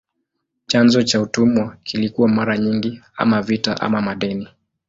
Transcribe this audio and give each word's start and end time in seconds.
Chanzo 0.67 1.03
cha 1.03 1.21
utumwa 1.21 1.77
kilikuwa 1.83 2.27
mara 2.27 2.57
nyingi 2.57 3.01
ama 3.17 3.41
vita 3.41 3.81
ama 3.81 4.01
madeni. 4.01 4.47